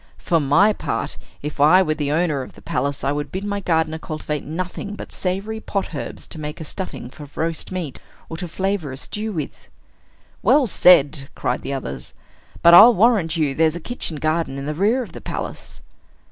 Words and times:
"For 0.17 0.39
my 0.39 0.73
part, 0.73 1.15
if 1.43 1.59
I 1.61 1.83
were 1.83 1.93
the 1.93 2.11
owner 2.11 2.41
of 2.41 2.53
the 2.53 2.61
palace, 2.63 3.03
I 3.03 3.11
would 3.11 3.31
bid 3.31 3.43
my 3.43 3.59
gardener 3.59 3.99
cultivate 3.99 4.43
nothing 4.43 4.95
but 4.95 5.11
savory 5.11 5.59
pot 5.59 5.93
herbs 5.93 6.25
to 6.29 6.39
make 6.39 6.59
a 6.59 6.63
stuffing 6.63 7.11
for 7.11 7.29
roast 7.35 7.71
meat, 7.71 7.99
or 8.27 8.35
to 8.37 8.47
flavor 8.47 8.91
a 8.91 8.97
stew 8.97 9.31
with." 9.31 9.67
"Well 10.41 10.65
said!" 10.65 11.29
cried 11.35 11.61
the 11.61 11.73
others. 11.73 12.15
"But 12.63 12.73
I'll 12.73 12.95
warrant 12.95 13.37
you 13.37 13.53
there's 13.53 13.75
a 13.75 13.79
kitchen 13.79 14.17
garden 14.17 14.57
in 14.57 14.65
the 14.65 14.73
rear 14.73 15.03
of 15.03 15.11
the 15.11 15.21
palace." 15.21 15.81